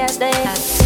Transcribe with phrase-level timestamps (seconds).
[0.00, 0.79] Yes, they.